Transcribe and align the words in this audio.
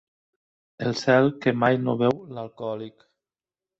El 0.87 0.95
cel 1.01 1.29
que 1.45 1.53
mai 1.65 1.79
no 1.83 1.97
veu 2.01 2.17
l'alcohòlic. 2.39 3.07